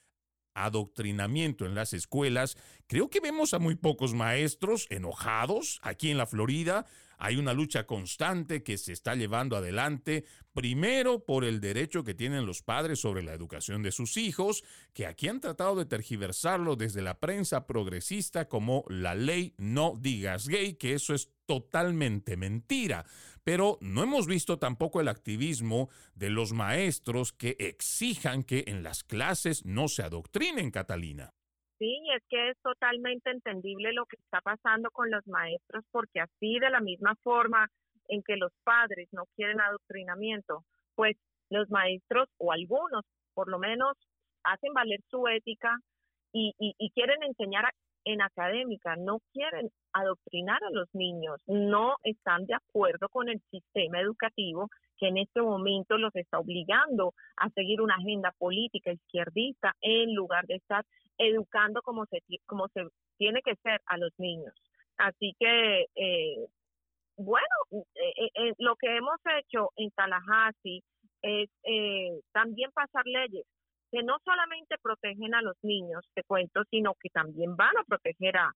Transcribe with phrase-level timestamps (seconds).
[0.54, 2.56] adoctrinamiento en las escuelas,
[2.86, 6.86] creo que vemos a muy pocos maestros enojados aquí en la Florida.
[7.22, 12.46] Hay una lucha constante que se está llevando adelante, primero por el derecho que tienen
[12.46, 14.64] los padres sobre la educación de sus hijos,
[14.94, 20.48] que aquí han tratado de tergiversarlo desde la prensa progresista como la ley no digas
[20.48, 23.04] gay, que eso es totalmente mentira.
[23.44, 29.04] Pero no hemos visto tampoco el activismo de los maestros que exijan que en las
[29.04, 31.34] clases no se adoctrinen, Catalina.
[31.80, 36.58] Sí, es que es totalmente entendible lo que está pasando con los maestros, porque así
[36.58, 37.68] de la misma forma
[38.08, 40.62] en que los padres no quieren adoctrinamiento,
[40.94, 41.16] pues
[41.48, 43.96] los maestros o algunos por lo menos
[44.44, 45.78] hacen valer su ética
[46.34, 47.64] y, y quieren enseñar
[48.04, 54.00] en académica, no quieren adoctrinar a los niños, no están de acuerdo con el sistema
[54.00, 54.68] educativo
[54.98, 60.46] que en este momento los está obligando a seguir una agenda política izquierdista en lugar
[60.46, 60.84] de estar
[61.20, 62.88] educando como se, como se
[63.18, 64.54] tiene que ser a los niños.
[64.96, 66.46] Así que, eh,
[67.16, 70.82] bueno, eh, eh, eh, lo que hemos hecho en Tallahassee
[71.22, 71.50] es
[72.32, 73.44] también pasar leyes
[73.90, 78.36] que no solamente protegen a los niños, te cuento, sino que también van a proteger
[78.38, 78.52] a,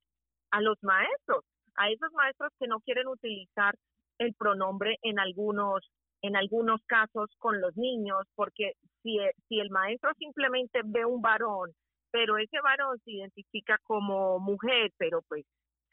[0.51, 1.45] a los maestros,
[1.77, 3.75] a esos maestros que no quieren utilizar
[4.19, 5.91] el pronombre en algunos
[6.23, 8.73] en algunos casos con los niños, porque
[9.03, 11.75] si, si el maestro simplemente ve un varón,
[12.15, 15.45] pero ese varón se identifica como mujer, pero pues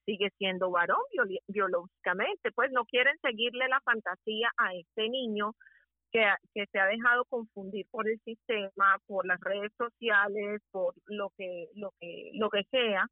[0.05, 1.01] sigue siendo varón
[1.47, 5.55] biológicamente, pues no quieren seguirle la fantasía a este niño
[6.11, 6.23] que,
[6.53, 11.69] que se ha dejado confundir por el sistema, por las redes sociales, por lo que,
[11.73, 13.07] lo que, lo que sea.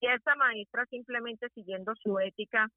[0.00, 2.68] Y esta maestra simplemente siguiendo su ética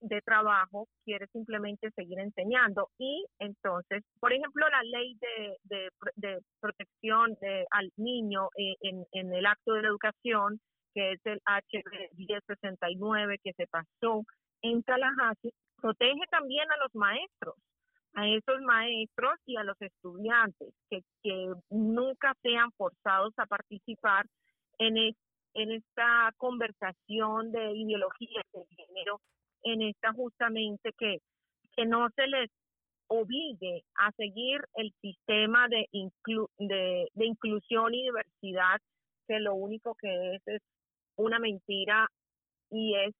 [0.00, 7.34] de trabajo quiere simplemente seguir enseñando y entonces, por ejemplo, la ley de, de, protección
[7.40, 10.60] de, al niño eh, en, en el acto de la educación,
[10.94, 14.24] que es el HB 1069 que se pasó
[14.62, 17.56] en Tallahassee, protege también a los maestros
[18.14, 24.26] a esos maestros y a los estudiantes que, que nunca sean forzados a participar
[24.78, 25.14] en,
[25.54, 29.20] en esta conversación de ideología de género,
[29.62, 31.18] en esta justamente que,
[31.76, 32.50] que no se les
[33.08, 35.88] obligue a seguir el sistema de,
[36.58, 38.80] de, de inclusión y diversidad,
[39.26, 40.62] que lo único que es es
[41.16, 42.08] una mentira
[42.70, 43.14] y es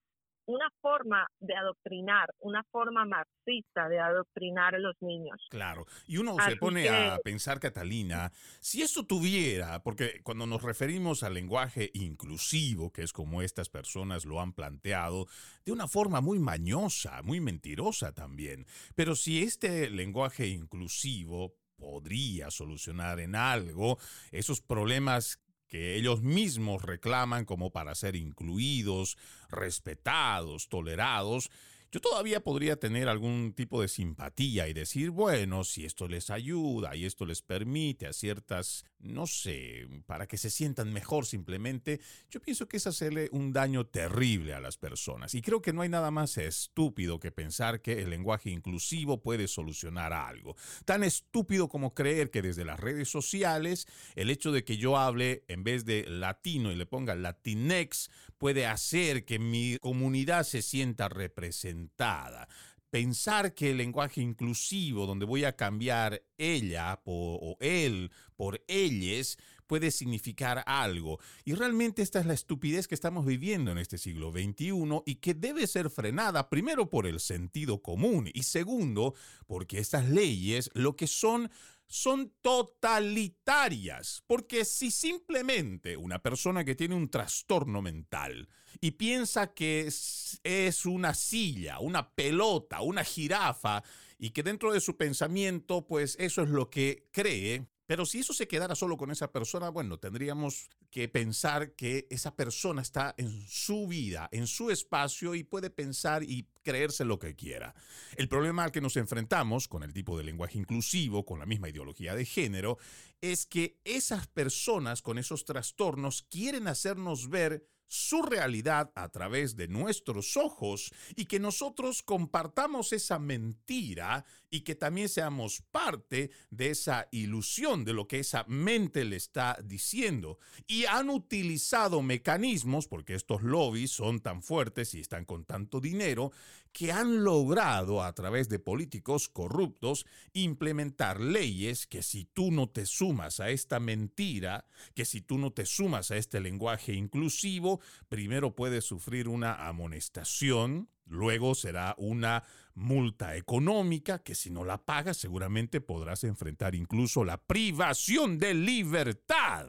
[0.46, 5.40] una forma de adoctrinar, una forma marxista de adoctrinar a los niños.
[5.50, 11.22] Claro, y uno se pone a pensar, Catalina, si eso tuviera, porque cuando nos referimos
[11.22, 15.26] al lenguaje inclusivo, que es como estas personas lo han planteado,
[15.64, 23.20] de una forma muy mañosa, muy mentirosa también, pero si este lenguaje inclusivo podría solucionar
[23.20, 23.98] en algo
[24.30, 25.40] esos problemas
[25.70, 29.16] que ellos mismos reclaman como para ser incluidos,
[29.48, 31.50] respetados, tolerados,
[31.92, 36.94] yo todavía podría tener algún tipo de simpatía y decir, bueno, si esto les ayuda
[36.94, 42.00] y esto les permite a ciertas, no sé, para que se sientan mejor simplemente,
[42.30, 45.34] yo pienso que es hacerle un daño terrible a las personas.
[45.34, 49.48] Y creo que no hay nada más estúpido que pensar que el lenguaje inclusivo puede
[49.48, 50.56] solucionar algo.
[50.84, 55.44] Tan estúpido como creer que desde las redes sociales el hecho de que yo hable
[55.48, 58.10] en vez de latino y le ponga latinex
[58.40, 62.48] puede hacer que mi comunidad se sienta representada
[62.90, 69.38] Pensar que el lenguaje inclusivo, donde voy a cambiar ella o él por ellas,
[69.68, 71.20] puede significar algo.
[71.44, 75.34] Y realmente esta es la estupidez que estamos viviendo en este siglo XXI y que
[75.34, 79.14] debe ser frenada primero por el sentido común y segundo
[79.46, 81.48] porque estas leyes lo que son
[81.90, 88.48] son totalitarias, porque si simplemente una persona que tiene un trastorno mental
[88.80, 93.82] y piensa que es, una silla, una pelota, una jirafa,
[94.18, 98.32] y que dentro de su pensamiento, pues eso es lo que cree, pero si eso
[98.32, 103.44] se quedara solo con esa persona, bueno, tendríamos que pensar que esa persona está en
[103.48, 107.74] su vida, en su espacio y puede pensar y creerse lo que quiera.
[108.14, 111.68] El problema al que nos enfrentamos con el tipo de lenguaje inclusivo, con la misma
[111.68, 112.78] ideología de género,
[113.20, 119.66] es que esas personas con esos trastornos quieren hacernos ver su realidad a través de
[119.66, 127.08] nuestros ojos y que nosotros compartamos esa mentira y que también seamos parte de esa
[127.10, 130.38] ilusión de lo que esa mente le está diciendo.
[130.68, 136.30] Y han utilizado mecanismos, porque estos lobbies son tan fuertes y están con tanto dinero,
[136.72, 142.86] que han logrado a través de políticos corruptos implementar leyes que si tú no te
[142.86, 148.54] sumas a esta mentira, que si tú no te sumas a este lenguaje inclusivo, primero
[148.54, 155.80] puedes sufrir una amonestación, luego será una multa económica que si no la pagas seguramente
[155.80, 159.66] podrás enfrentar incluso la privación de libertad.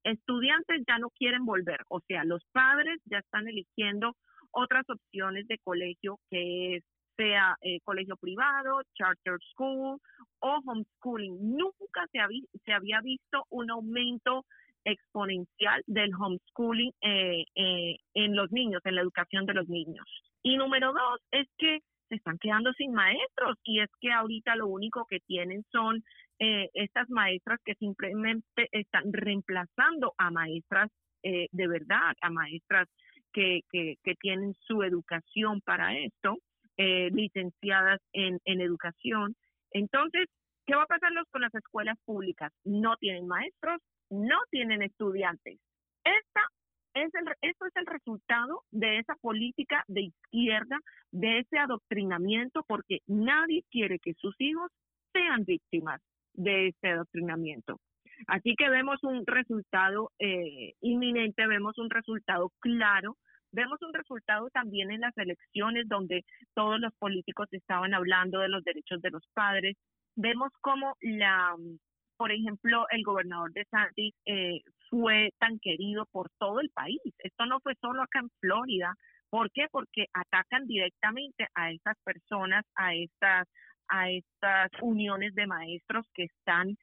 [0.03, 4.15] estudiantes ya no quieren volver, o sea, los padres ya están eligiendo
[4.51, 6.84] otras opciones de colegio que es
[7.20, 10.00] sea eh, colegio privado, charter school
[10.39, 11.58] o homeschooling.
[11.58, 12.20] Nunca se,
[12.63, 14.46] se había visto un aumento
[14.86, 20.06] exponencial del homeschooling eh, eh, en los niños, en la educación de los niños.
[20.44, 24.68] Y número dos es que se están quedando sin maestros y es que ahorita lo
[24.68, 26.01] único que tienen son
[26.39, 30.89] estas maestras que simplemente están reemplazando a maestras
[31.22, 32.88] de verdad, a maestras
[33.34, 36.38] que, que, que tienen su educación para esto
[36.77, 39.36] eh, licenciadas en, en educación.
[39.72, 40.27] Entonces,
[40.65, 42.53] ¿qué va a pasar con las escuelas públicas?
[42.63, 45.60] No tienen maestros, no tienen estudiantes.
[46.05, 46.41] Esta
[46.93, 50.79] es el, esto es el resultado de esa política de izquierda,
[51.12, 54.72] de ese adoctrinamiento, porque nadie quiere que sus hijos
[55.12, 56.01] sean víctimas
[56.34, 57.80] de ese adoctrinamiento.
[58.28, 63.18] Así que vemos un resultado eh, inminente, vemos un resultado claro
[63.52, 68.64] Vemos un resultado también en las elecciones donde todos los políticos estaban hablando de los
[68.64, 69.76] derechos de los padres.
[70.16, 71.56] Vemos cómo la,
[72.18, 77.00] por ejemplo, el gobernador de Santis eh, fue tan querido por todo el país.
[77.18, 78.94] Esto no fue solo acá en Florida.
[79.32, 79.68] ¿Por qué?
[79.72, 83.48] Porque atacan directamente a estas personas, a estas,
[83.89, 86.77] a estas uniones de maestros que están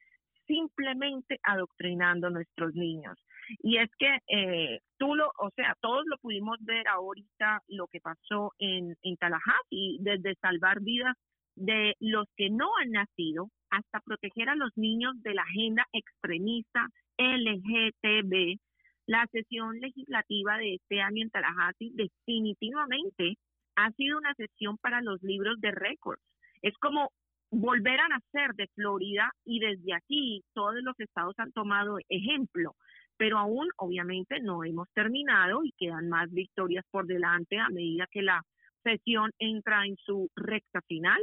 [0.45, 3.17] simplemente adoctrinando a nuestros niños.
[3.59, 7.99] Y es que eh, tú lo, o sea, todos lo pudimos ver ahorita lo que
[7.99, 11.15] pasó en, en Tallahassee, desde salvar vidas
[11.55, 16.87] de los que no han nacido hasta proteger a los niños de la agenda extremista
[17.17, 18.59] LGTB.
[19.07, 23.37] La sesión legislativa de este año en Tallahassee definitivamente
[23.75, 26.21] ha sido una sesión para los libros de récords.
[26.67, 27.11] Es como
[27.49, 32.75] volver a nacer de Florida y desde aquí todos los estados han tomado ejemplo
[33.17, 38.21] pero aún obviamente no hemos terminado y quedan más victorias por delante a medida que
[38.21, 38.43] la
[38.83, 41.19] sesión entra en su recta final.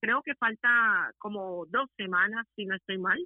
[0.00, 3.18] creo que falta como dos semanas, si no estoy mal.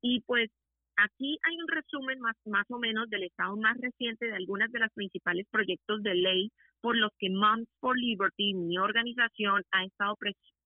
[0.00, 0.50] Y pues
[0.96, 4.80] aquí hay un resumen más, más o menos del estado más reciente de algunas de
[4.80, 10.16] los principales proyectos de ley por los que Moms for Liberty, mi organización, ha estado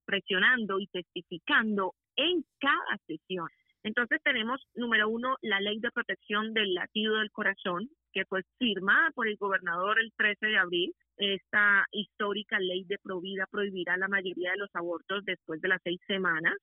[0.09, 3.49] presionando y testificando en cada sesión.
[3.83, 9.11] Entonces tenemos, número uno, la ley de protección del latido del corazón, que fue firmada
[9.14, 10.94] por el gobernador el 13 de abril.
[11.18, 16.01] Esta histórica ley de provida prohibirá la mayoría de los abortos después de las seis
[16.07, 16.55] semanas.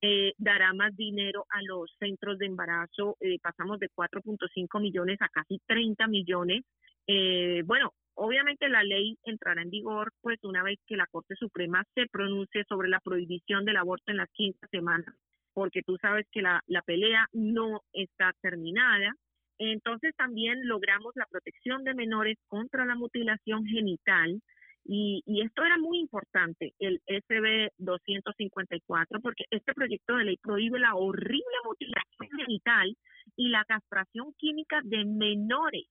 [0.00, 3.16] Eh, dará más dinero a los centros de embarazo.
[3.20, 6.64] Eh, pasamos de 4.5 millones a casi 30 millones.
[7.08, 11.84] Eh, bueno, obviamente la ley entrará en vigor pues una vez que la Corte Suprema
[11.94, 15.14] se pronuncie sobre la prohibición del aborto en las quinta semanas
[15.52, 19.14] porque tú sabes que la, la pelea no está terminada.
[19.58, 24.40] Entonces también logramos la protección de menores contra la mutilación genital
[24.84, 30.80] y, y esto era muy importante, el SB 254, porque este proyecto de ley prohíbe
[30.80, 32.96] la horrible mutilación genital
[33.36, 35.86] y la castración química de menores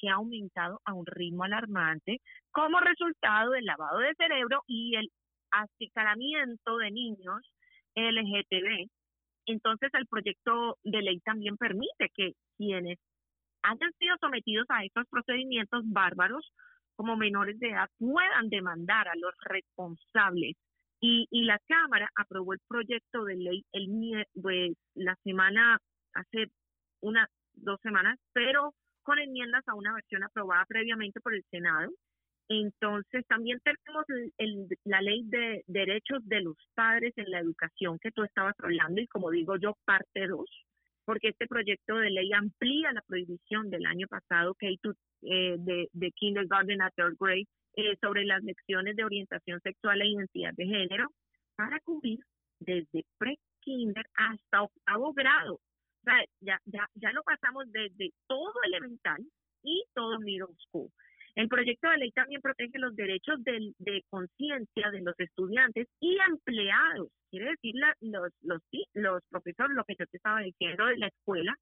[0.00, 5.10] que ha aumentado a un ritmo alarmante como resultado del lavado de cerebro y el
[5.50, 7.40] acicalamiento de niños
[7.94, 8.88] LGTB.
[9.46, 12.98] Entonces, el proyecto de ley también permite que quienes
[13.62, 16.52] hayan sido sometidos a estos procedimientos bárbaros
[16.96, 20.56] como menores de edad puedan demandar a los responsables.
[21.02, 25.78] Y, y la Cámara aprobó el proyecto de ley el pues, la semana,
[26.12, 26.50] hace
[27.00, 31.90] unas dos semanas, pero con enmiendas a una versión aprobada previamente por el Senado
[32.50, 34.04] entonces, también tenemos
[34.82, 39.06] la ley de derechos de los padres en la educación que tú estabas hablando y
[39.06, 40.50] como digo yo, parte dos,
[41.04, 46.10] porque este proyecto de ley amplía la prohibición del año pasado que eh, de, de
[46.10, 51.06] kindergarten a third grade eh, sobre las lecciones de orientación sexual e identidad de género
[51.54, 52.18] para cubrir
[52.58, 55.60] desde pre-kinder hasta octavo grado.
[56.00, 59.18] O sea, ya, ya, ya lo pasamos desde todo elemental
[59.62, 60.90] y todo middle school.
[61.36, 66.18] El proyecto de ley también protege los derechos de, de conciencia de los estudiantes y
[66.28, 67.08] empleados.
[67.30, 68.60] Quiere decir, los, los,
[68.94, 71.56] los profesores, lo que yo te estaba diciendo de la escuela,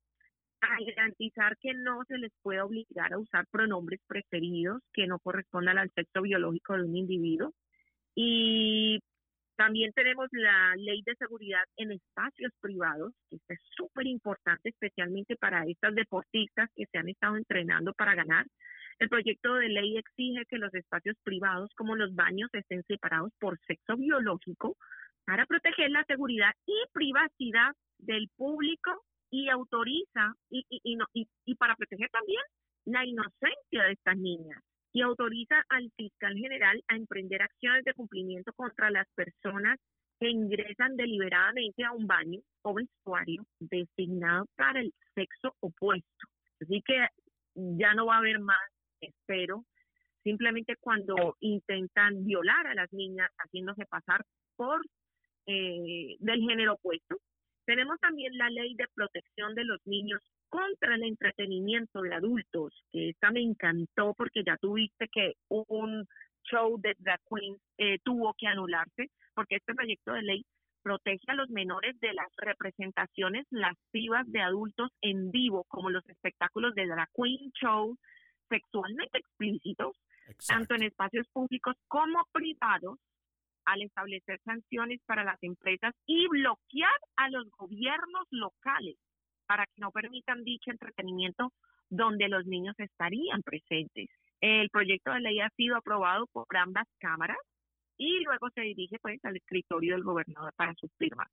[0.60, 5.78] a garantizar que no se les pueda obligar a usar pronombres preferidos que no correspondan
[5.78, 7.52] al sexo biológico de un individuo.
[8.14, 9.00] Y
[9.58, 15.64] también tenemos la ley de seguridad en espacios privados, que es súper importante, especialmente para
[15.64, 18.46] estas deportistas que se han estado entrenando para ganar.
[19.00, 23.58] El proyecto de ley exige que los espacios privados como los baños estén separados por
[23.66, 24.76] sexo biológico
[25.24, 31.74] para proteger la seguridad y privacidad del público y autoriza, y, y, no, y, para
[31.74, 32.40] proteger también
[32.84, 38.52] la inocencia de estas niñas, y autoriza al fiscal general a emprender acciones de cumplimiento
[38.54, 39.78] contra las personas
[40.18, 46.26] que ingresan deliberadamente a un baño o vestuario designado para el sexo opuesto.
[46.60, 47.06] Así que
[47.54, 48.56] ya no va a haber más,
[49.00, 49.64] espero,
[50.24, 54.24] simplemente cuando intentan violar a las niñas haciéndose pasar
[54.56, 54.80] por
[55.46, 57.16] eh, del género opuesto.
[57.68, 63.10] Tenemos también la ley de protección de los niños contra el entretenimiento de adultos, que
[63.10, 66.08] esta me encantó porque ya tuviste que un
[66.50, 70.46] show de drag queens eh, tuvo que anularse, porque este proyecto de ley
[70.82, 76.74] protege a los menores de las representaciones lascivas de adultos en vivo, como los espectáculos
[76.74, 77.98] de drag queen shows
[78.48, 79.94] sexualmente explícitos,
[80.46, 82.98] tanto en espacios públicos como privados,
[83.68, 88.96] al establecer sanciones para las empresas y bloquear a los gobiernos locales
[89.46, 91.52] para que no permitan dicho entretenimiento
[91.90, 94.08] donde los niños estarían presentes.
[94.40, 97.38] El proyecto de ley ha sido aprobado por ambas cámaras
[97.98, 101.26] y luego se dirige pues al escritorio del gobernador para su firma.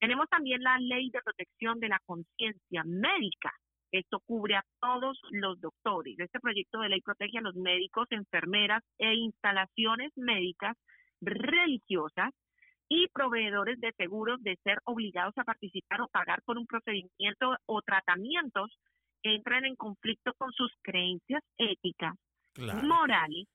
[0.00, 3.52] Tenemos también la ley de protección de la conciencia médica.
[3.92, 6.18] Esto cubre a todos los doctores.
[6.18, 10.76] Este proyecto de ley protege a los médicos, enfermeras e instalaciones médicas
[11.20, 12.30] religiosas
[12.88, 17.82] y proveedores de seguros de ser obligados a participar o pagar por un procedimiento o
[17.82, 18.70] tratamientos
[19.22, 22.14] que entren en conflicto con sus creencias éticas,
[22.84, 23.46] morales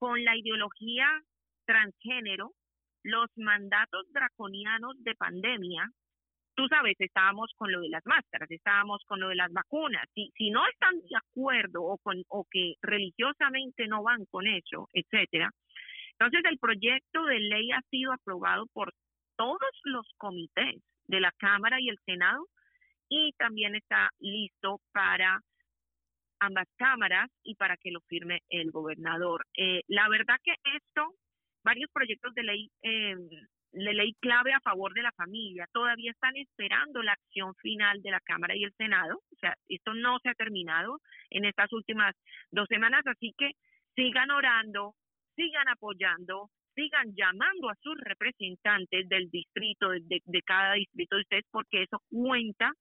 [0.00, 1.06] con la ideología
[1.64, 2.50] transgénero,
[3.04, 5.88] los mandatos draconianos de pandemia.
[6.56, 10.08] Tú sabes, estábamos con lo de las máscaras, estábamos con lo de las vacunas.
[10.12, 14.88] Si, si no están de acuerdo o, con, o que religiosamente no van con eso,
[14.92, 15.52] etcétera,
[16.18, 18.92] entonces, el proyecto de ley ha sido aprobado por
[19.36, 22.46] todos los comités de la Cámara y el Senado
[23.08, 25.40] y también está listo para
[26.40, 29.46] ambas cámaras y para que lo firme el gobernador.
[29.56, 31.14] Eh, la verdad que esto,
[31.62, 33.16] varios proyectos de ley eh,
[33.74, 35.66] ley clave a favor de la familia.
[35.72, 39.16] Todavía están esperando la acción final de la Cámara y el Senado.
[39.16, 41.00] O sea, esto no se ha terminado
[41.30, 42.14] en estas últimas
[42.50, 43.52] dos semanas, así que
[43.96, 44.94] sigan orando,
[45.36, 51.44] sigan apoyando, sigan llamando a sus representantes del distrito, de, de cada distrito de ustedes,
[51.50, 52.72] porque eso cuenta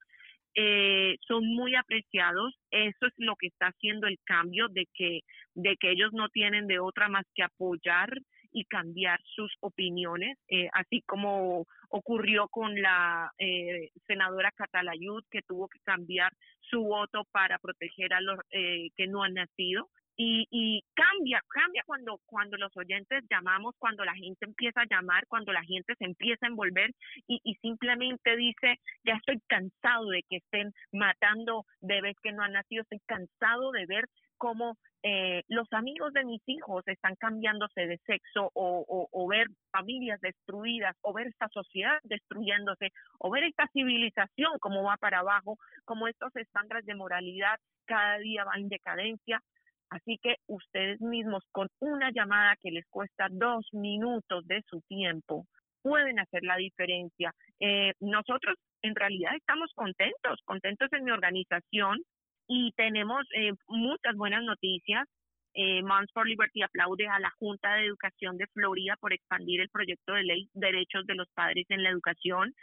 [0.55, 2.55] eh, son muy apreciados.
[2.71, 5.21] Eso es lo que está haciendo el cambio de que,
[5.55, 8.09] de que ellos no tienen de otra más que apoyar
[8.55, 15.67] y cambiar sus opiniones, eh, así como ocurrió con la eh, senadora Catalayud, que tuvo
[15.67, 20.83] que cambiar su voto para proteger a los eh, que no han nacido y, y
[20.93, 25.63] cambia, cambia cuando, cuando los oyentes llamamos, cuando la gente empieza a llamar, cuando la
[25.63, 26.91] gente se empieza a envolver
[27.27, 32.83] y, simplemente dice, ya estoy cansado de que estén matando bebés que no han nacido,
[32.83, 34.05] estoy cansado de ver
[34.37, 39.47] cómo eh, los amigos de mis hijos están cambiándose de sexo o, o, o, ver
[39.71, 45.57] familias destruidas o ver esta sociedad destruyéndose o ver esta civilización como va para abajo,
[45.85, 49.41] como estos estándares de moralidad cada día va en decadencia.
[49.93, 55.45] Así que ustedes mismos con una llamada que les cuesta dos minutos de su tiempo
[55.83, 57.31] pueden hacer la diferencia.
[57.59, 61.99] Eh, nosotros en realidad estamos contentos, contentos en mi organización
[62.47, 65.07] y tenemos eh, muchas buenas noticias.
[65.53, 69.69] Eh, Moms for Liberty aplaude a la Junta de Educación de Florida por expandir el
[69.69, 72.55] proyecto de ley Derechos de los Padres en la Educación.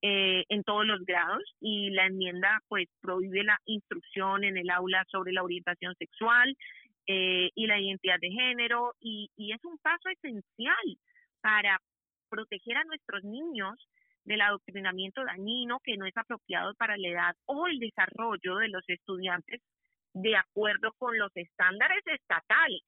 [0.00, 5.04] Eh, en todos los grados y la enmienda pues prohíbe la instrucción en el aula
[5.10, 6.56] sobre la orientación sexual
[7.08, 10.98] eh, y la identidad de género y, y es un paso esencial
[11.40, 11.80] para
[12.28, 13.74] proteger a nuestros niños
[14.22, 18.88] del adoctrinamiento dañino que no es apropiado para la edad o el desarrollo de los
[18.88, 19.60] estudiantes
[20.12, 22.82] de acuerdo con los estándares estatales.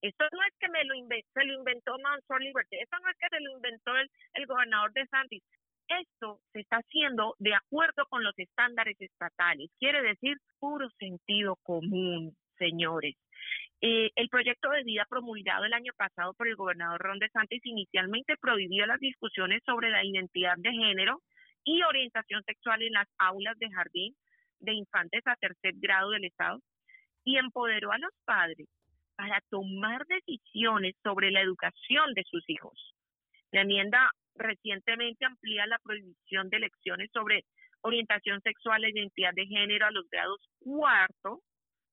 [0.00, 0.94] Esto no es que me lo
[1.34, 4.92] se lo inventó Mansour Liberty, esto no es que se lo inventó el, el gobernador
[4.92, 5.42] de Santis,
[5.88, 12.36] esto se está haciendo de acuerdo con los estándares estatales, quiere decir puro sentido común,
[12.58, 13.16] señores.
[13.80, 18.36] Eh, el proyecto de vida promulgado el año pasado por el gobernador Ron DeSantis inicialmente
[18.40, 21.22] prohibió las discusiones sobre la identidad de género
[21.64, 24.14] y orientación sexual en las aulas de jardín
[24.58, 26.60] de infantes a tercer grado del Estado
[27.24, 28.66] y empoderó a los padres
[29.14, 32.94] para tomar decisiones sobre la educación de sus hijos.
[33.52, 37.44] La enmienda recientemente amplía la prohibición de lecciones sobre
[37.82, 41.42] orientación sexual e identidad de género a los grados cuarto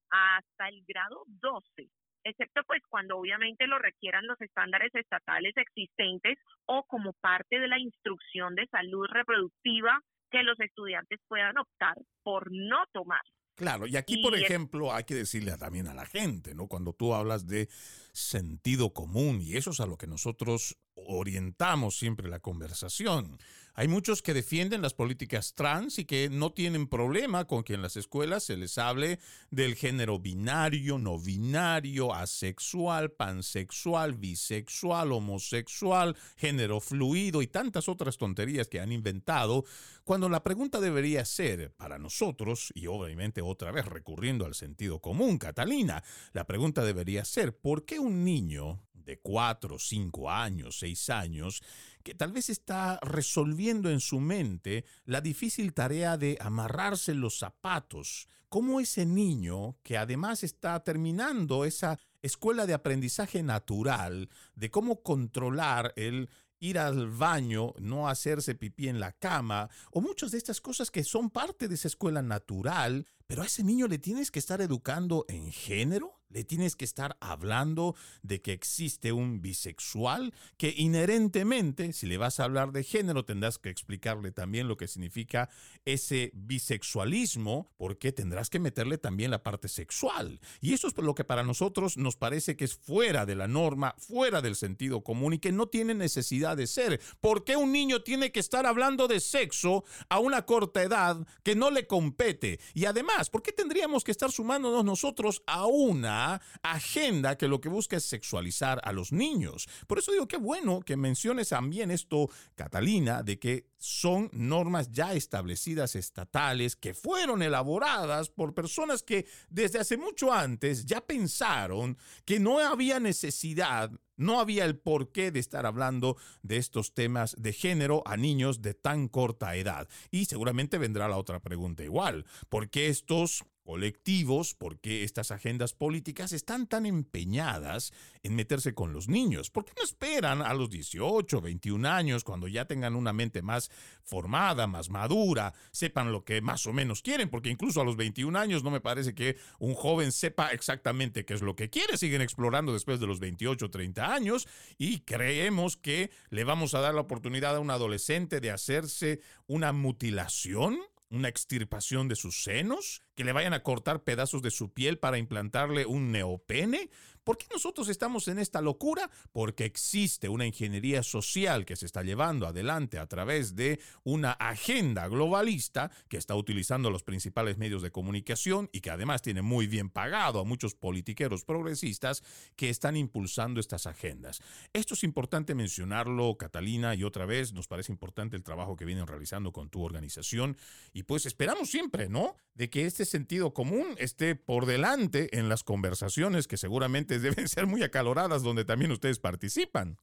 [0.10, 1.90] hasta el grado 12,
[2.24, 7.80] excepto pues cuando obviamente lo requieran los estándares estatales existentes o como parte de la
[7.80, 10.00] instrucción de salud reproductiva
[10.32, 13.22] que los estudiantes puedan optar por no tomar.
[13.56, 16.68] Claro, y aquí, por ejemplo, hay que decirle también a la gente, ¿no?
[16.68, 17.70] Cuando tú hablas de
[18.12, 23.38] sentido común, y eso es a lo que nosotros orientamos siempre la conversación.
[23.78, 27.82] Hay muchos que defienden las políticas trans y que no tienen problema con que en
[27.82, 29.20] las escuelas se les hable
[29.52, 38.70] del género binario, no binario, asexual, pansexual, bisexual, homosexual, género fluido y tantas otras tonterías
[38.70, 39.66] que han inventado,
[40.06, 45.38] cuando la pregunta debería ser para nosotros, y obviamente otra vez recurriendo al sentido común,
[45.38, 51.62] Catalina, la pregunta debería ser, ¿por qué un niño de 4, 5 años, 6 años,
[52.06, 58.28] que tal vez está resolviendo en su mente la difícil tarea de amarrarse los zapatos,
[58.48, 65.94] como ese niño que además está terminando esa escuela de aprendizaje natural de cómo controlar
[65.96, 70.92] el ir al baño, no hacerse pipí en la cama, o muchas de estas cosas
[70.92, 74.62] que son parte de esa escuela natural, pero a ese niño le tienes que estar
[74.62, 81.94] educando en género, le tienes que estar hablando de que existe un bisexual, que inherentemente,
[81.94, 85.50] si le vas a hablar de género, tendrás que explicarle también lo que significa
[85.86, 90.42] ese bisexualismo, porque tendrás que meterle también la parte sexual.
[90.60, 93.96] Y eso es lo que para nosotros nos parece que es fuera de la norma,
[93.98, 97.00] fuera del sentido común y que no tiene necesidad de ser.
[97.22, 101.56] ¿Por qué un niño tiene que estar hablando de sexo a una corta edad que
[101.56, 102.60] no le compete?
[102.74, 106.25] Y además, ¿por qué tendríamos que estar sumándonos nosotros a una
[106.64, 109.68] agenda que lo que busca es sexualizar a los niños.
[109.88, 115.14] Por eso digo que bueno que menciones también esto, Catalina, de que son normas ya
[115.14, 122.40] establecidas estatales que fueron elaboradas por personas que desde hace mucho antes ya pensaron que
[122.40, 128.02] no había necesidad no había el porqué de estar hablando de estos temas de género
[128.06, 129.88] a niños de tan corta edad.
[130.12, 132.26] Y seguramente vendrá la otra pregunta igual.
[132.50, 138.94] ¿Por qué estos colectivos por qué estas agendas políticas están tan empeñadas en meterse con
[138.94, 139.50] los niños.
[139.50, 143.72] ¿Por qué no esperan a los 18, 21 años, cuando ya tengan una mente más
[144.04, 147.30] formada, más madura, sepan lo que más o menos quieren?
[147.30, 151.34] Porque incluso a los 21 años no me parece que un joven sepa exactamente qué
[151.34, 151.98] es lo que quiere.
[151.98, 154.48] Siguen explorando después de los 28, 30 años
[154.78, 159.74] y creemos que le vamos a dar la oportunidad a un adolescente de hacerse una
[159.74, 165.00] mutilación una extirpación de sus senos, que le vayan a cortar pedazos de su piel
[165.00, 166.90] para implantarle un neopene.
[167.26, 169.10] ¿Por qué nosotros estamos en esta locura?
[169.32, 175.08] Porque existe una ingeniería social que se está llevando adelante a través de una agenda
[175.08, 179.90] globalista que está utilizando los principales medios de comunicación y que además tiene muy bien
[179.90, 182.22] pagado a muchos politiqueros progresistas
[182.56, 184.40] que están impulsando estas agendas.
[184.74, 189.08] Esto es importante mencionarlo, Catalina, y otra vez nos parece importante el trabajo que vienen
[189.08, 190.58] realizando con tu organización
[190.94, 192.36] y pues esperamos siempre, ¿no?
[192.54, 197.68] De que este sentido común esté por delante en las conversaciones que seguramente deben ser
[197.68, 199.98] muy acaloradas donde también ustedes participan.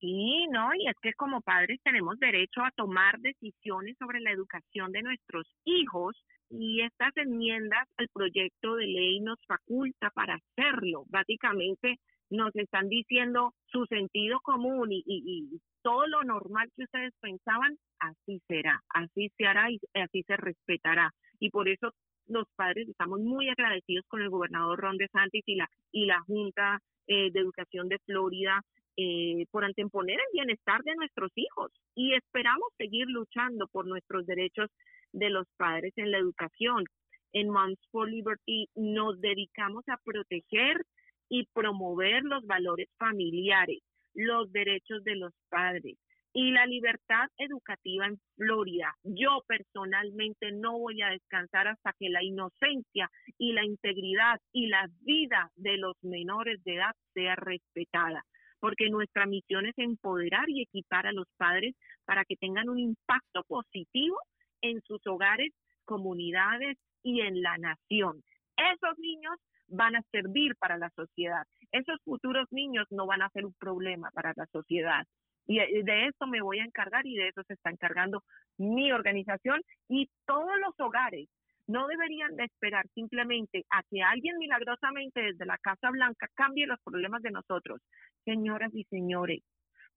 [0.00, 4.90] Sí, no, y es que como padres tenemos derecho a tomar decisiones sobre la educación
[4.90, 6.16] de nuestros hijos
[6.50, 11.04] y estas enmiendas al proyecto de ley nos faculta para hacerlo.
[11.08, 17.76] Básicamente nos están diciendo su sentido común y, y, todo lo normal que ustedes pensaban,
[17.98, 21.10] así será, así se hará y así se respetará.
[21.40, 21.92] Y por eso
[22.26, 26.80] los padres estamos muy agradecidos con el gobernador Ron DeSantis y la, y la Junta
[27.06, 28.62] eh, de Educación de Florida
[28.96, 34.68] eh, por anteponer el bienestar de nuestros hijos y esperamos seguir luchando por nuestros derechos
[35.12, 36.84] de los padres en la educación.
[37.32, 40.82] En Moms for Liberty nos dedicamos a proteger
[41.30, 43.80] y promover los valores familiares,
[44.12, 45.96] los derechos de los padres,
[46.32, 48.94] y la libertad educativa en Florida.
[49.02, 54.88] Yo personalmente no voy a descansar hasta que la inocencia y la integridad y la
[55.00, 58.24] vida de los menores de edad sea respetada,
[58.60, 63.44] porque nuestra misión es empoderar y equipar a los padres para que tengan un impacto
[63.44, 64.16] positivo
[64.62, 65.52] en sus hogares,
[65.84, 68.22] comunidades y en la nación.
[68.56, 69.34] Esos niños
[69.68, 71.44] van a servir para la sociedad.
[71.72, 75.06] Esos futuros niños no van a ser un problema para la sociedad.
[75.46, 78.22] Y de eso me voy a encargar y de eso se está encargando
[78.58, 81.28] mi organización y todos los hogares
[81.66, 86.80] no deberían de esperar simplemente a que alguien milagrosamente desde la Casa Blanca cambie los
[86.82, 87.80] problemas de nosotros.
[88.24, 89.42] Señoras y señores,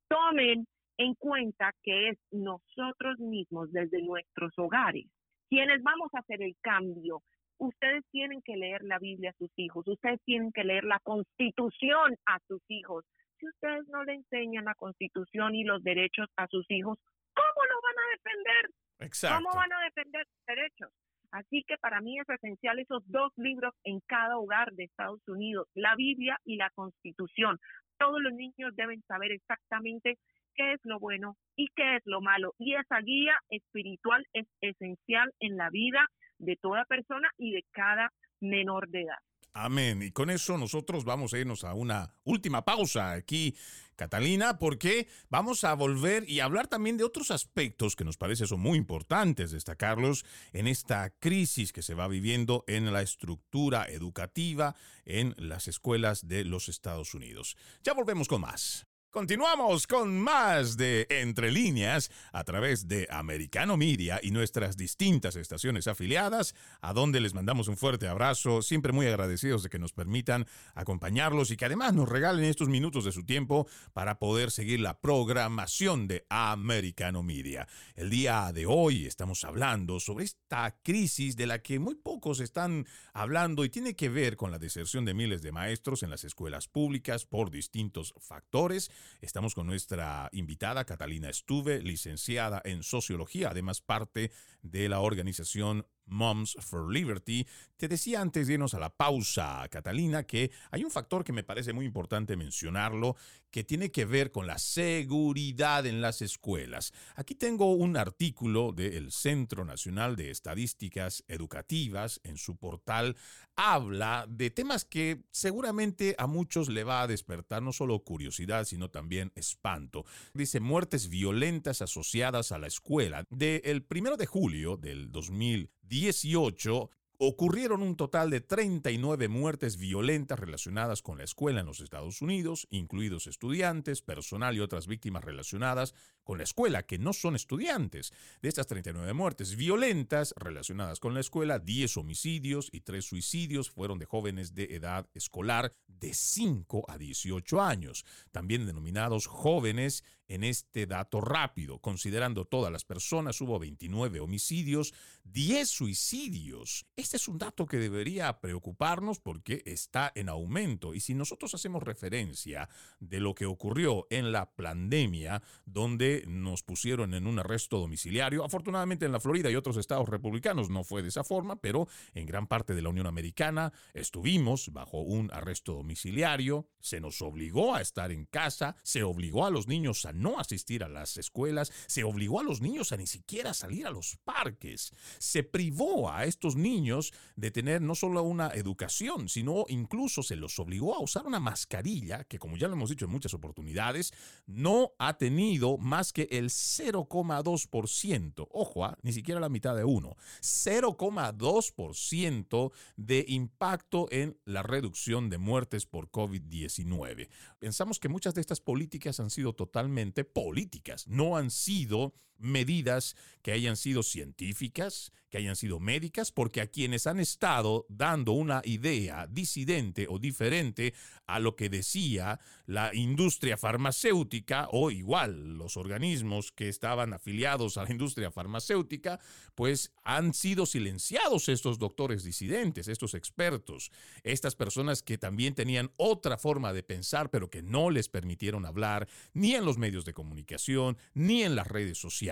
[0.08, 5.06] tomen en cuenta que es nosotros mismos desde nuestros hogares
[5.50, 7.22] quienes vamos a hacer el cambio.
[7.58, 12.16] Ustedes tienen que leer la Biblia a sus hijos, ustedes tienen que leer la Constitución
[12.26, 13.06] a sus hijos,
[13.40, 16.98] si ustedes no le enseñan la constitución y los derechos a sus hijos,
[17.34, 18.70] ¿cómo lo van a defender?
[19.00, 19.44] Exacto.
[19.44, 20.92] ¿Cómo van a defender sus derechos?
[21.32, 25.68] Así que para mí es esencial esos dos libros en cada hogar de Estados Unidos,
[25.74, 27.60] la Biblia y la Constitución.
[27.98, 30.18] Todos los niños deben saber exactamente
[30.56, 32.54] qué es lo bueno y qué es lo malo.
[32.58, 38.12] Y esa guía espiritual es esencial en la vida de toda persona y de cada
[38.40, 39.20] menor de edad.
[39.58, 40.02] Amén.
[40.02, 43.56] Y con eso nosotros vamos a irnos a una última pausa aquí,
[43.96, 48.60] Catalina, porque vamos a volver y hablar también de otros aspectos que nos parece son
[48.60, 55.34] muy importantes destacarlos en esta crisis que se va viviendo en la estructura educativa en
[55.38, 57.56] las escuelas de los Estados Unidos.
[57.82, 58.86] Ya volvemos con más.
[59.16, 65.88] Continuamos con más de Entre líneas a través de Americano Media y nuestras distintas estaciones
[65.88, 70.46] afiliadas, a donde les mandamos un fuerte abrazo, siempre muy agradecidos de que nos permitan
[70.74, 75.00] acompañarlos y que además nos regalen estos minutos de su tiempo para poder seguir la
[75.00, 77.70] programación de Americano Media.
[77.96, 82.86] El día de hoy estamos hablando sobre esta crisis de la que muy pocos están
[83.14, 86.68] hablando y tiene que ver con la deserción de miles de maestros en las escuelas
[86.68, 88.92] públicas por distintos factores
[89.22, 96.58] Estamos con nuestra invitada Catalina Estuve, licenciada en sociología, además parte de la organización Moms
[96.60, 97.46] for Liberty.
[97.78, 101.44] Te decía antes de irnos a la pausa, Catalina, que hay un factor que me
[101.44, 103.16] parece muy importante mencionarlo,
[103.52, 106.94] que tiene que ver con la seguridad en las escuelas.
[107.16, 113.16] Aquí tengo un artículo del Centro Nacional de Estadísticas Educativas en su portal.
[113.56, 118.90] Habla de temas que seguramente a muchos le va a despertar no solo curiosidad, sino
[118.90, 120.06] también espanto.
[120.34, 123.26] Dice muertes violentas asociadas a la escuela.
[123.30, 131.02] Del primero de julio del 2000 18 ocurrieron un total de 39 muertes violentas relacionadas
[131.02, 135.94] con la escuela en los Estados Unidos, incluidos estudiantes, personal y otras víctimas relacionadas
[136.24, 138.12] con la escuela, que no son estudiantes.
[138.42, 144.00] De estas 39 muertes violentas relacionadas con la escuela, 10 homicidios y 3 suicidios fueron
[144.00, 150.88] de jóvenes de edad escolar de 5 a 18 años, también denominados jóvenes en este
[150.88, 151.80] dato rápido.
[151.80, 156.86] Considerando todas las personas, hubo 29 homicidios, 10 suicidios.
[156.96, 160.94] Este es un dato que debería preocuparnos porque está en aumento.
[160.94, 162.70] Y si nosotros hacemos referencia
[163.00, 169.06] de lo que ocurrió en la pandemia, donde nos pusieron en un arresto domiciliario, afortunadamente
[169.06, 172.48] en la Florida y otros estados republicanos no fue de esa forma, pero en gran
[172.48, 178.12] parte de la Unión Americana estuvimos bajo un arresto domiciliario, se nos obligó a estar
[178.12, 182.40] en casa, se obligó a los niños a no asistir a las escuelas, se obligó
[182.40, 187.14] a los niños a ni siquiera salir a los parques, se privó a estos niños
[187.36, 192.24] de tener no solo una educación, sino incluso se los obligó a usar una mascarilla
[192.24, 194.14] que, como ya lo hemos dicho en muchas oportunidades,
[194.46, 198.98] no ha tenido más que el 0,2%, ojo, ¿ah?
[199.02, 206.10] ni siquiera la mitad de uno, 0,2% de impacto en la reducción de muertes por
[206.10, 207.30] COVID-19.
[207.60, 213.52] Pensamos que muchas de estas políticas han sido totalmente políticas, no han sido medidas que
[213.52, 219.28] hayan sido científicas, que hayan sido médicas, porque a quienes han estado dando una idea
[219.28, 220.94] disidente o diferente
[221.28, 227.84] a lo que decía la industria farmacéutica o igual los organismos que estaban afiliados a
[227.84, 229.20] la industria farmacéutica,
[229.54, 233.92] pues han sido silenciados estos doctores disidentes, estos expertos,
[234.24, 239.08] estas personas que también tenían otra forma de pensar, pero que no les permitieron hablar
[239.34, 242.25] ni en los medios de comunicación, ni en las redes sociales.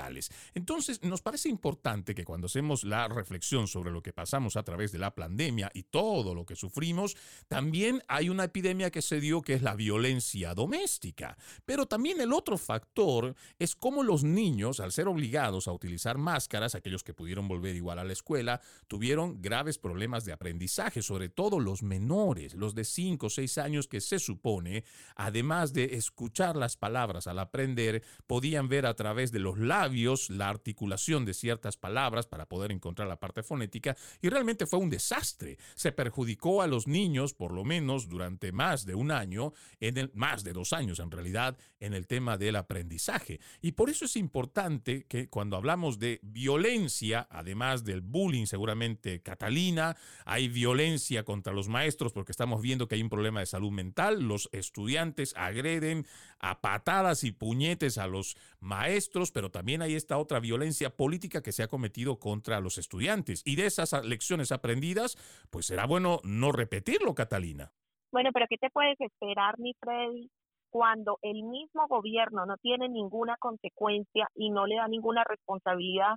[0.54, 4.92] Entonces, nos parece importante que cuando hacemos la reflexión sobre lo que pasamos a través
[4.92, 7.16] de la pandemia y todo lo que sufrimos,
[7.48, 11.38] también hay una epidemia que se dio que es la violencia doméstica.
[11.66, 16.76] Pero también el otro factor es cómo los niños, al ser obligados a utilizar máscaras,
[16.76, 21.60] aquellos que pudieron volver igual a la escuela, tuvieron graves problemas de aprendizaje, sobre todo
[21.60, 24.84] los menores, los de 5 o 6 años que se supone,
[25.16, 29.83] además de escuchar las palabras al aprender, podían ver a través de los labios
[30.30, 34.90] la articulación de ciertas palabras para poder encontrar la parte fonética y realmente fue un
[34.90, 35.58] desastre.
[35.76, 40.12] Se perjudicó a los niños, por lo menos durante más de un año, en el,
[40.14, 43.40] más de dos años en realidad, en el tema del aprendizaje.
[43.62, 49.98] Y por eso es importante que cuando hablamos de violencia, además del bullying seguramente Catalina,
[50.26, 54.24] hay violencia contra los maestros porque estamos viendo que hay un problema de salud mental,
[54.24, 56.06] los estudiantes agreden
[56.40, 61.52] a patadas y puñetes a los maestros, pero también hay esta otra violencia política que
[61.52, 63.44] se ha cometido contra los estudiantes.
[63.46, 65.18] Y de esas lecciones aprendidas,
[65.50, 67.72] pues será bueno no repetirlo, Catalina.
[68.12, 70.30] Bueno, pero ¿qué te puedes esperar, mi Freddy,
[70.70, 76.16] cuando el mismo gobierno no tiene ninguna consecuencia y no le da ninguna responsabilidad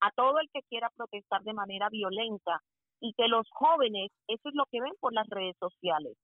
[0.00, 2.60] a todo el que quiera protestar de manera violenta
[3.00, 6.16] y que los jóvenes, eso es lo que ven por las redes sociales,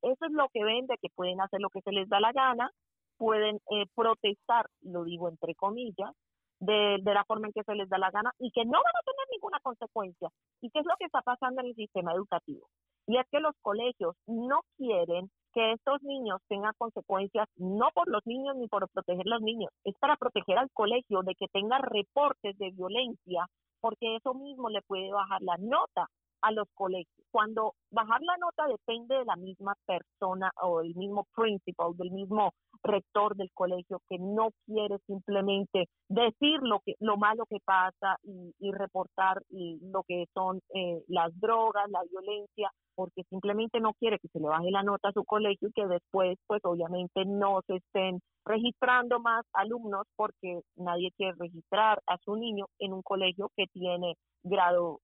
[0.00, 2.32] eso es lo que ven de que pueden hacer lo que se les da la
[2.32, 2.70] gana,
[3.16, 6.12] pueden eh, protestar, lo digo entre comillas,
[6.60, 8.96] de, de, la forma en que se les da la gana y que no van
[8.96, 10.28] a tener ninguna consecuencia.
[10.60, 12.68] ¿Y qué es lo que está pasando en el sistema educativo?
[13.06, 18.26] Y es que los colegios no quieren que estos niños tengan consecuencias, no por los
[18.26, 21.78] niños ni por proteger a los niños, es para proteger al colegio de que tenga
[21.78, 23.46] reportes de violencia,
[23.80, 26.08] porque eso mismo le puede bajar la nota
[26.44, 27.08] a los colegios.
[27.30, 32.52] Cuando bajar la nota depende de la misma persona o del mismo principal, del mismo
[32.82, 38.52] rector del colegio que no quiere simplemente decir lo que lo malo que pasa y,
[38.72, 44.40] reportar lo que son eh, las drogas, la violencia, porque simplemente no quiere que se
[44.40, 48.20] le baje la nota a su colegio y que después, pues obviamente no se estén
[48.44, 54.14] registrando más alumnos porque nadie quiere registrar a su niño en un colegio que tiene
[54.42, 55.00] grado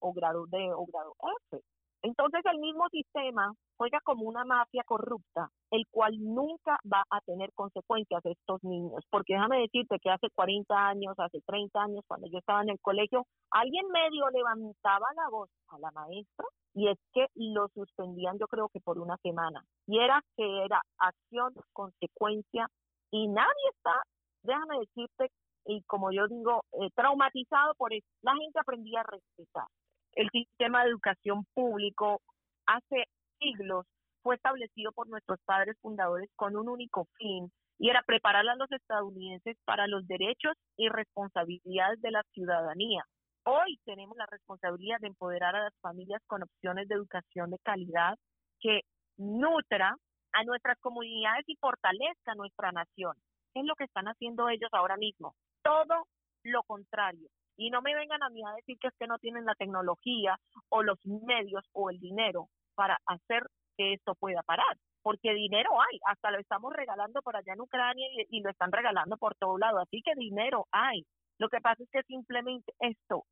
[0.00, 1.14] o grado D o grado
[1.50, 1.60] F.
[2.02, 7.50] Entonces el mismo sistema juega como una mafia corrupta, el cual nunca va a tener
[7.54, 9.02] consecuencias de estos niños.
[9.10, 12.80] Porque déjame decirte que hace 40 años, hace 30 años, cuando yo estaba en el
[12.80, 18.48] colegio, alguien medio levantaba la voz a la maestra y es que lo suspendían yo
[18.48, 19.64] creo que por una semana.
[19.86, 22.66] Y era que era acción, consecuencia,
[23.10, 24.02] y nadie está,
[24.42, 25.30] déjame decirte,
[25.66, 28.06] y como yo digo, eh, traumatizado por eso.
[28.22, 29.66] La gente aprendía a respetar.
[30.12, 32.20] El sistema de educación público
[32.66, 33.04] hace
[33.38, 33.86] siglos
[34.22, 38.70] fue establecido por nuestros padres fundadores con un único fin y era preparar a los
[38.70, 43.04] estadounidenses para los derechos y responsabilidades de la ciudadanía.
[43.44, 48.16] Hoy tenemos la responsabilidad de empoderar a las familias con opciones de educación de calidad
[48.60, 48.82] que
[49.18, 49.96] nutra
[50.32, 53.14] a nuestras comunidades y fortalezca nuestra nación.
[53.54, 55.34] es lo que están haciendo ellos ahora mismo.
[55.64, 56.06] Todo
[56.44, 57.28] lo contrario.
[57.56, 60.38] Y no me vengan a mí a decir que es que no tienen la tecnología
[60.68, 63.46] o los medios o el dinero para hacer
[63.76, 64.76] que esto pueda parar.
[65.02, 68.72] Porque dinero hay, hasta lo estamos regalando por allá en Ucrania y, y lo están
[68.72, 69.80] regalando por todo lado.
[69.80, 71.04] Así que dinero hay.
[71.38, 73.24] Lo que pasa es que simplemente esto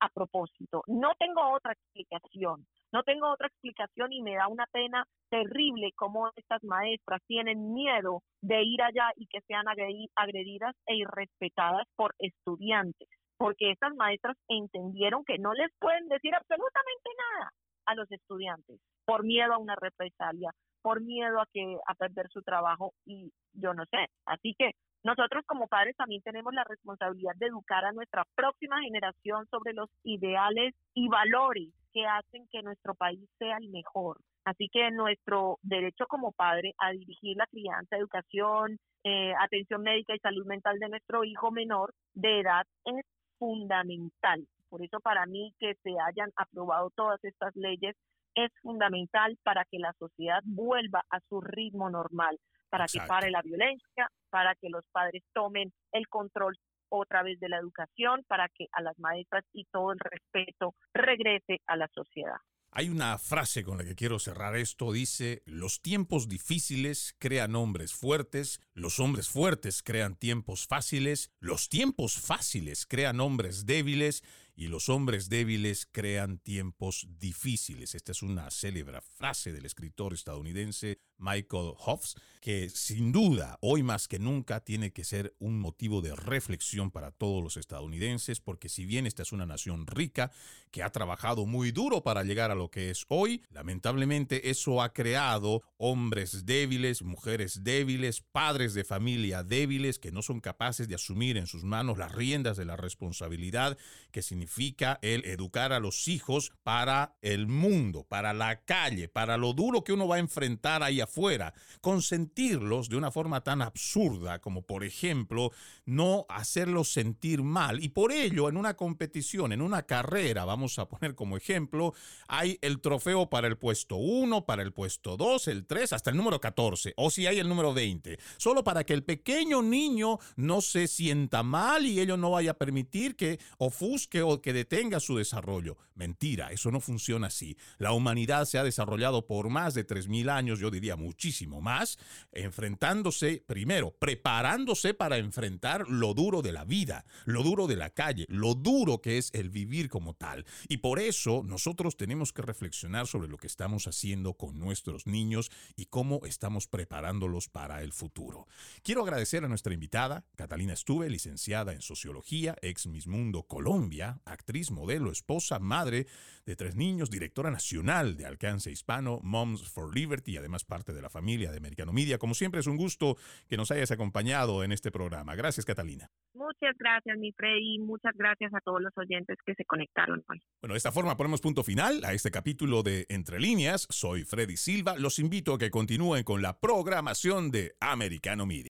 [0.00, 0.82] a propósito.
[0.86, 2.66] No tengo otra explicación.
[2.92, 8.22] No tengo otra explicación y me da una pena terrible cómo estas maestras tienen miedo
[8.40, 15.24] de ir allá y que sean agredidas e irrespetadas por estudiantes, porque estas maestras entendieron
[15.24, 17.50] que no les pueden decir absolutamente nada
[17.86, 20.50] a los estudiantes por miedo a una represalia,
[20.82, 24.06] por miedo a que a perder su trabajo y yo no sé.
[24.26, 24.72] Así que
[25.06, 29.88] nosotros como padres también tenemos la responsabilidad de educar a nuestra próxima generación sobre los
[30.02, 34.18] ideales y valores que hacen que nuestro país sea el mejor.
[34.44, 40.18] Así que nuestro derecho como padre a dirigir la crianza, educación, eh, atención médica y
[40.18, 43.06] salud mental de nuestro hijo menor de edad es
[43.38, 44.44] fundamental.
[44.68, 47.94] Por eso para mí que se hayan aprobado todas estas leyes
[48.34, 53.42] es fundamental para que la sociedad vuelva a su ritmo normal, para que pare la
[53.42, 56.58] violencia, para que los padres tomen el control
[56.90, 61.62] otra vez de la educación, para que a las maestras y todo el respeto regrese
[61.66, 62.36] a la sociedad.
[62.70, 67.94] Hay una frase con la que quiero cerrar esto, dice, los tiempos difíciles crean hombres
[67.94, 74.22] fuertes, los hombres fuertes crean tiempos fáciles, los tiempos fáciles crean hombres débiles
[74.54, 77.94] y los hombres débiles crean tiempos difíciles.
[77.94, 84.08] Esta es una célebre frase del escritor estadounidense Michael Hoffs, que sin duda hoy más
[84.08, 88.86] que nunca tiene que ser un motivo de reflexión para todos los estadounidenses, porque si
[88.86, 90.30] bien esta es una nación rica,
[90.70, 94.92] que ha trabajado muy duro para llegar a lo que es hoy, lamentablemente eso ha
[94.92, 101.38] creado hombres débiles, mujeres débiles, padres de familia débiles, que no son capaces de asumir
[101.38, 103.78] en sus manos las riendas de la responsabilidad
[104.10, 109.52] que significa el educar a los hijos para el mundo, para la calle, para lo
[109.52, 114.62] duro que uno va a enfrentar ahí afuera, consentirlos de una forma tan absurda como
[114.62, 115.50] por ejemplo
[115.84, 120.88] no hacerlos sentir mal y por ello en una competición, en una carrera, vamos a
[120.88, 121.94] poner como ejemplo,
[122.28, 126.16] hay el trofeo para el puesto 1, para el puesto 2, el 3, hasta el
[126.16, 130.60] número 14 o si hay el número 20, solo para que el pequeño niño no
[130.60, 135.16] se sienta mal y ello no vaya a permitir que ofusque o que detenga su
[135.16, 135.76] desarrollo.
[135.94, 137.56] Mentira, eso no funciona así.
[137.78, 141.98] La humanidad se ha desarrollado por más de 3.000 años, yo diría muchísimo más,
[142.32, 148.26] enfrentándose, primero, preparándose para enfrentar lo duro de la vida, lo duro de la calle,
[148.28, 150.44] lo duro que es el vivir como tal.
[150.68, 155.50] Y por eso nosotros tenemos que reflexionar sobre lo que estamos haciendo con nuestros niños
[155.76, 158.46] y cómo estamos preparándolos para el futuro.
[158.82, 164.70] Quiero agradecer a nuestra invitada, Catalina Estuve, licenciada en Sociología, ex Miss Mundo Colombia, actriz,
[164.70, 166.06] modelo, esposa, madre
[166.44, 171.02] de tres niños, directora nacional de alcance hispano, Moms for Liberty y además parte de
[171.02, 172.18] la familia de Americano Media.
[172.18, 173.16] Como siempre, es un gusto
[173.48, 175.34] que nos hayas acompañado en este programa.
[175.34, 176.10] Gracias, Catalina.
[176.34, 180.42] Muchas gracias, mi Freddy, y muchas gracias a todos los oyentes que se conectaron hoy.
[180.60, 183.86] Bueno, de esta forma ponemos punto final a este capítulo de Entre Líneas.
[183.90, 184.96] Soy Freddy Silva.
[184.96, 188.64] Los invito a que continúen con la programación de Americano Media.